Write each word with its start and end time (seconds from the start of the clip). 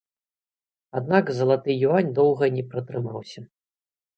Аднак 0.99 1.29
залаты 1.39 1.75
юань 1.91 2.11
доўга 2.21 2.51
не 2.57 2.63
пратрымаўся. 2.73 3.45